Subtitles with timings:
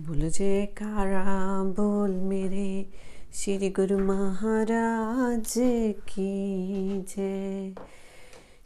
[0.00, 1.24] बोल जयकारा,
[1.64, 2.90] बोल मेरे।
[3.34, 5.54] श्री गुरु महाराज
[5.98, 7.74] की जय।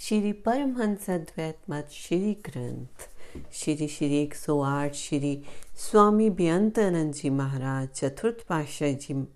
[0.01, 3.11] श्री परमहंस अद्वैत मत, श्री ग्रंथ।
[3.53, 5.43] श्री श्री एक सौ आठ, श्री
[5.77, 9.28] स्वामी बेअंतानंद जी महाराज, चतुर्थ पाशाह जी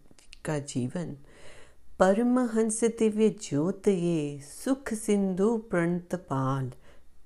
[0.45, 1.17] का जीवन।
[1.99, 6.73] परमहंस दिव्य ज्योत ये, सुख सिंधु प्रणत पाल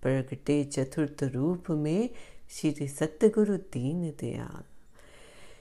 [0.02, 2.10] प्रगटे चतुर्थ रूप में
[2.52, 4.62] श्री सतगुरु दीन दयाल।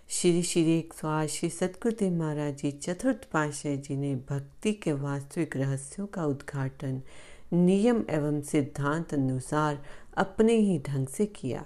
[0.10, 4.94] श्री श्री एक सौ आठ श्री सतगुरुदेव महाराज जी चतुर्थ पाशाह जी ने भक्ति के
[4.94, 7.02] वास्तविक रहस्यों का उद्घाटन,
[7.54, 9.84] नियम एवं सिद्धांत अनुसार
[10.18, 11.66] अपने ही ढंग से किया।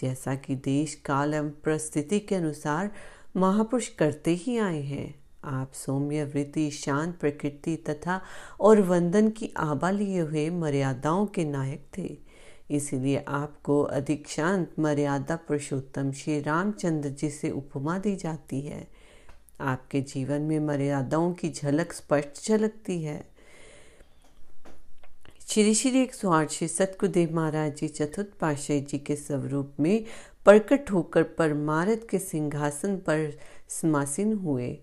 [0.00, 2.90] जैसा कि देश, काल एवं परिस्थिति के अनुसार
[3.36, 8.20] महापुरुष करते ही आए हैं। आप सौम्य, वृत्ति, शांत प्रकृति तथा
[8.60, 12.25] और वंदन की आबा लिए हुए मर्यादाओं के नायक थे।
[12.70, 18.86] इसलिए आपको अधिक शांत, मर्यादा पुरुषोत्तम श्री रामचंद्र जी से उपमा दी जाती है।
[19.60, 23.28] आपके जीवन में मर्यादाओं की झलक स्पष्ट झलकती है।
[25.48, 30.04] श्री श्री एक सौ आठ श्री सतगुरुदेव महाराज जी चतुर्थ पाशाह जी के स्वरूप में
[30.44, 34.78] प्रकट होकर परमारत के सिंहासन पर समासीन हुए।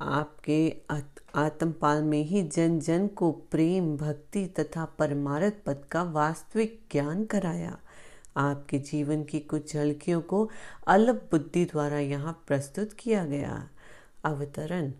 [0.00, 0.76] आपके
[1.34, 7.78] आत्मपाल में ही जन जन को प्रेम, भक्ति तथा परमारथ पद का वास्तविक ज्ञान कराया।
[8.36, 10.48] आपके जीवन की कुछ झलकियों को
[10.86, 13.68] अलग बुद्धि द्वारा यहाँ प्रस्तुत किया गया।
[14.24, 14.92] अवतरण।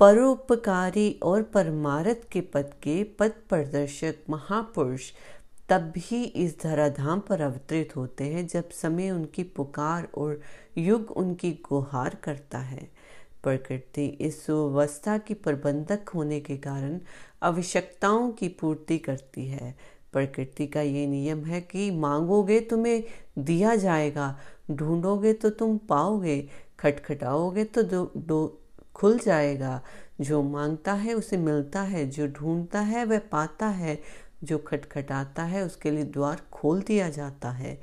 [0.00, 5.10] परोपकारी और परमारथ के पद के पद प्रदर्शक महापुरुष
[5.68, 10.40] तब भी इस धराधाम पर अवतरित होते हैं जब समय उनकी पुकार और
[10.78, 12.88] युग उनकी गुहार करता है।
[13.42, 16.98] प्रकृति इस सुव्यवस्था की प्रबंधक होने के कारण
[17.42, 19.74] आवश्यकताओं की पूर्ति करती है।
[20.12, 23.02] प्रकृति का ये नियम है कि मांगोगे तुम्हें
[23.38, 24.38] दिया जाएगा
[24.70, 26.40] ढूंढोगे तो तुम पाओगे
[26.78, 28.60] खटखटाओगे तो दो, दो
[28.94, 29.80] खुल जाएगा।
[30.20, 33.98] जो माँगता है उसे मिलता है जो ढूंढता है वह पाता है
[34.44, 37.78] जो खटखटाता है उसके लिए द्वार खोल दिया जाता है।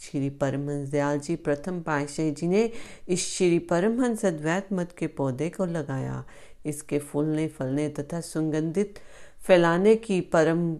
[0.00, 2.70] श्री परमहंस दयाल जी प्रथम पाशाही जी ने
[3.08, 6.24] इस श्री परमहंस अद्वैत मत के पौधे को लगाया।
[6.66, 8.98] इसके फूलने, फलने तथा सुगंधित
[9.46, 10.76] फैलाने की परम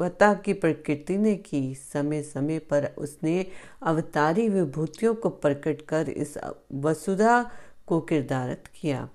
[0.00, 3.44] की प्रकृति ने की। समय समय पर उसने
[3.82, 6.36] अवतारी विभूतियों को प्रकट कर इस
[6.74, 7.50] वसुधा
[7.86, 9.08] को किरदारत किया।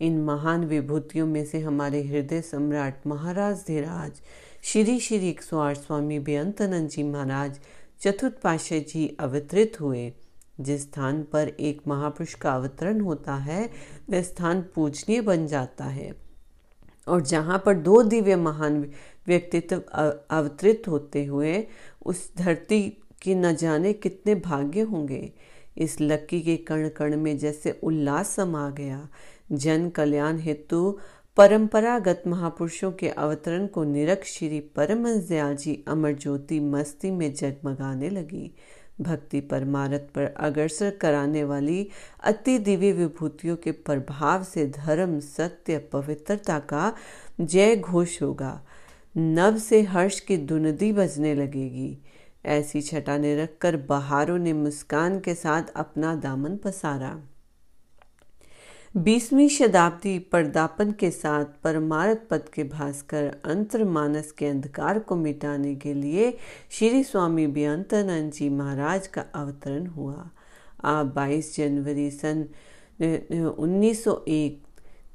[0.00, 4.20] इन महान विभूतियों में से हमारे हृदय सम्राट महाराज धीराज
[4.64, 7.58] श्री श्री एक सौ आठ स्वामी बेअंतानंद जी महाराज
[8.02, 10.12] चतुर्थ पाशाह जी अवतरित हुए।
[10.60, 13.70] जिस स्थान पर एक महापुरुष का अवतरण होता है,
[14.10, 16.14] वह स्थान पूजनीय बन जाता है।
[17.08, 18.90] और जहाँ पर दो दिव्य महान
[19.26, 19.76] व्यक्तित्व
[20.30, 21.66] अवतरित होते हुए,
[22.06, 25.32] उस धरती के न जाने कितने भाग्य होंगे।
[25.78, 29.08] इस लक्की के कण कण में जैसे उल्लास समा गया।
[29.52, 30.98] जन कल्याण हेतु
[31.36, 38.10] परंपरागत महापुरुषों के अवतरण को निरख श्री परमहंस दयाल जी अमर ज्योति मस्ती में जगमगाने
[38.10, 38.54] लगी।
[39.00, 41.88] भक्ति परमारथ पर अग्रसर कराने वाली
[42.24, 46.94] अति दिव्य विभूतियों के प्रभाव से धर्म, सत्य, पवित्रता का
[47.40, 48.62] जय घोष होगा।
[49.16, 51.98] नव से हर्ष की दुनदी बजने लगेगी।
[52.46, 57.20] ऐसी छटा ने रखकर बहारों ने मुस्कान के साथ अपना दामन पसारा।
[58.94, 65.74] बीसवीं शताब्दी पर्दापन के साथ परमारथ पद के भास्कर अंतर मानस के अंधकार को मिटाने
[65.74, 66.30] के लिए
[66.70, 70.28] श्री स्वामी बेअंतानंद जी महाराज का अवतरण हुआ।
[70.84, 72.44] आप 22 जनवरी सन
[73.00, 74.60] 1901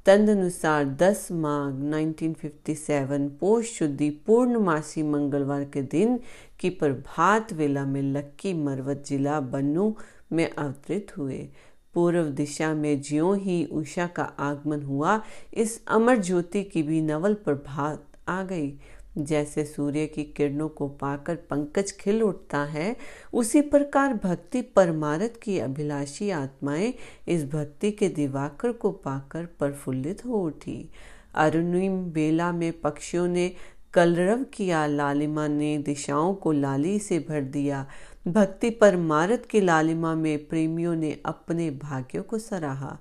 [0.06, 6.18] तदनुसार 10 माघ 1957 पोष शुद्धि पूर्णमासी मंगलवार के दिन
[6.60, 9.94] की प्रभात वेला में लक्की मरवत जिला बन्नू
[10.32, 11.48] में अवतरित हुए।
[11.98, 15.22] पूर्व दिशा में ज्यों ही उषा का आगमन हुआ,
[15.54, 18.74] इस अमर ज्योति की भी नवल प्रभात आ गई।
[19.18, 22.96] जैसे सूर्य की किरणों को पाकर पंकज खिल उठता है,
[23.32, 26.94] उसी प्रकार भक्ति परमारथ की अभिलाषी आत्माएँ
[27.28, 30.90] इस भक्ति के दिवाकर को पाकर प्रफुल्लित हो उठी।
[31.34, 33.52] अरुणिम बेला में पक्षियों ने
[33.94, 37.86] कलरव किया, लालिमा ने दिशाओं को लाली से भर दिया।
[38.28, 42.98] भक्ति पर मारत की लालिमा में प्रेमियों ने अपने भाग्यों को सराहा।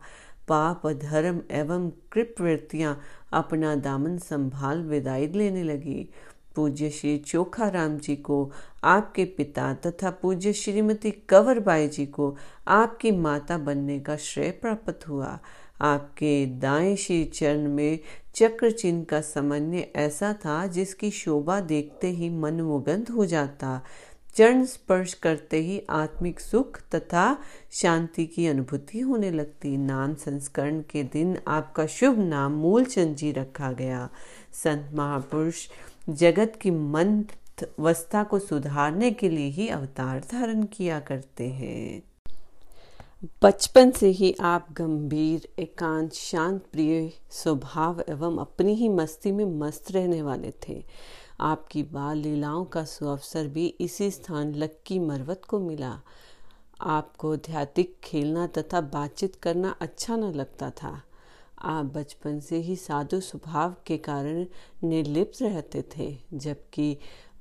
[0.47, 3.01] पाप, धर्म एवं कृपवृत्तियाँ
[3.33, 6.09] अपना दामन संभाल विदाई लेने लगी।
[6.55, 8.51] पूज्य श्री चोखा राम जी को,
[8.83, 12.37] आपके पिता तथा पूज्य श्रीमती कंवरबाई जी को
[12.67, 15.39] आपकी माता बनने का श्रेय प्राप्त हुआ।
[15.81, 17.99] आपके दाएँ श्री चरण में
[18.35, 23.81] चक्र चिन्ह का समन्वय ऐसा था जिसकी शोभा देखते ही मनमुगंध हो जाता।
[24.37, 27.37] चरण स्पर्श करते ही आत्मिक सुख तथा
[27.71, 33.71] शांति की अनुभूति होने लगती। नाम संस्करण के दिन आपका शुभ नाम मूलचंद जी रखा
[33.71, 34.09] गया।
[34.53, 35.67] संत महापुरुष
[36.09, 37.25] जगत की मन
[37.63, 42.03] अवस्था को सुधारने के लिए ही अवतार धारण किया करते हैं।
[43.43, 49.91] बचपन से ही आप गंभीर, एकांत, शांत, प्रिय, स्वभाव एवं अपनी ही मस्ती में मस्त
[49.91, 50.85] रहने वाले थे।
[51.39, 56.01] आपकी बाल लीलाओं का सुअवसर भी इसी स्थान लक्की मरवत को मिला।
[56.81, 61.01] आपको आध्यात्मिक खेलना तथा बातचीत करना अच्छा न लगता था।
[61.61, 64.45] आप बचपन से ही साधु स्वभाव के कारण
[64.83, 66.97] निर्लिप्त रहते थे, जबकि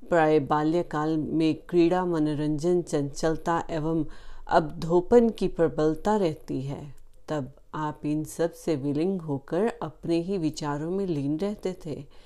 [0.08, 4.06] प्राय बाल्यकाल में क्रीड़ा, मनोरंजन, चंचलता एवं
[4.48, 6.94] अवधोपन की प्रबलता रहती है।
[7.28, 12.25] तब आप इन सबसे विलिंग होकर अपने ही विचारों में लीन रहते थे।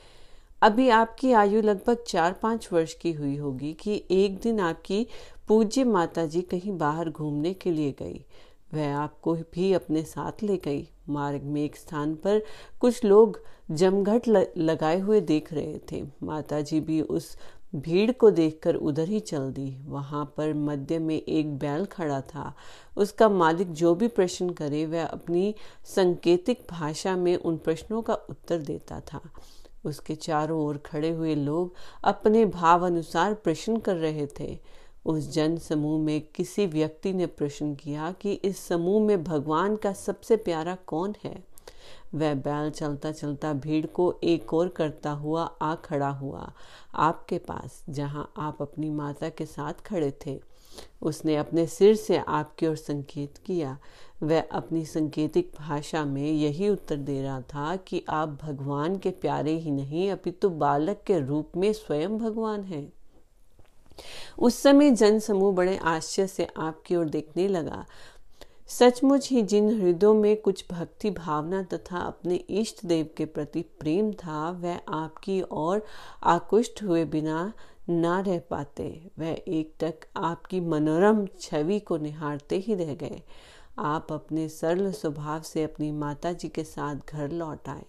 [0.62, 5.07] अभी आपकी आयु लगभग चार पाँच वर्ष की हुई होगी कि एक दिन आपकी
[5.49, 8.25] पूज्य माता जी कहीं बाहर घूमने के लिए गई।
[8.75, 12.43] वह आपको भी अपने साथ ले गई। मार्ग में एक स्थान पर
[12.81, 13.41] कुछ लोग
[13.71, 17.37] जमघट लगाए हुए देख रहे थे। माता जी भी उस
[17.75, 22.55] भीड़ को देखकर उधर ही चल दी। वहाँ पर मध्य में एक बैल खड़ा था।
[22.97, 25.55] उसका मालिक जो भी प्रश्न करे, वह अपनी
[25.85, 29.21] संकेतिक भाषा में उन प्रश्नों का उत्तर देता था।
[29.85, 31.75] उसके चारों ओर खड़े हुए लोग
[32.05, 34.59] अपने भाव अनुसार प्रश्न कर रहे थे।
[35.06, 39.93] उस जन समूह में किसी व्यक्ति ने प्रश्न किया कि इस समूह में भगवान का
[39.93, 41.44] सबसे प्यारा कौन है?
[42.15, 46.53] वह बैल चलता चलता भीड़ को एक और करता हुआ आ खड़ा हुआ,
[46.94, 50.50] आपके पास, जहाँ आप अपनी माता के साथ खड़े थे।
[51.02, 53.78] उसने अपने सिर से आपकी ओर संकेत किया।
[54.22, 59.52] वह अपनी संकेतिक भाषा में यही उत्तर दे रहा था कि आप भगवान के प्यारे
[59.52, 62.93] ही नहीं, अपितु तो बालक के रूप में स्वयं भगवान हैं।
[64.38, 67.84] उस समय जन समूह बड़े आश्चर्य से आपकी ओर देखने लगा।
[68.69, 74.12] सचमुच ही जिन हृदयों में कुछ भक्ति भावना तथा अपने इष्ट देव के प्रति प्रेम
[74.12, 75.84] था, वह आपकी ओर
[76.22, 77.52] आकुष्ट हुए बिना
[77.91, 83.23] ना रह पाते, वह एक तक आपकी मनोरम छवि को निहारते ही रह गए।
[83.79, 87.85] आप अपने सरल स्वभाव से अपनी माता जी के साथ घर लौट आए।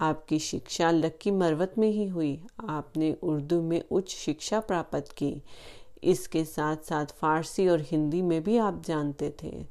[0.00, 5.42] आपकी शिक्षा लक्की मरवत में ही हुई। आपने उर्दू में उच्च शिक्षा प्राप्त की।
[6.04, 9.66] इसके साथ साथ फारसी और हिंदी में भी आप जानते थे।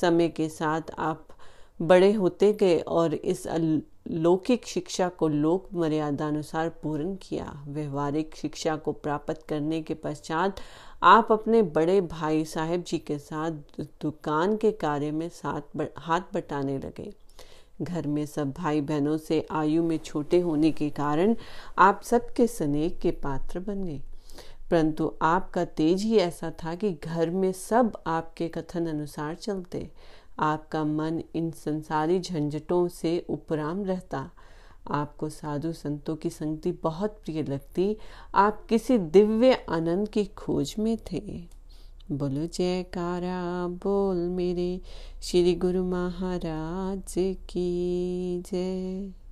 [0.00, 1.28] समय के साथ आप
[1.82, 3.46] बड़े होते गए और इस
[4.06, 10.60] लौकिक शिक्षा को लोक मर्यादा अनुसार पूर्ण किया। व्यवहारिक शिक्षा को प्राप्त करने के पश्चात
[11.02, 16.78] आप अपने बड़े भाई साहेब जी के साथ दुकान के कार्य में साथ हाथ बटाने
[16.78, 17.12] लगे।
[17.82, 21.34] घर में सब भाई बहनों से आयु में छोटे होने के कारण
[21.78, 24.00] आप सबके स्नेह के पात्र बन। गए
[24.70, 29.90] परंतु आपका तेज ही ऐसा था कि घर में सब आपके कथन अनुसार चलते।
[30.38, 34.30] आपका मन इन संसारी झंझटों से उपराम रहता।
[34.90, 37.96] आपको साधु संतों की संगति बहुत प्रिय लगती।
[38.34, 41.44] आप किसी दिव्य आनंद की खोज में थे।
[42.12, 44.80] बोलो, जयकारा, बोल मेरे।
[45.22, 49.23] श्री गुरु महाराज की जय।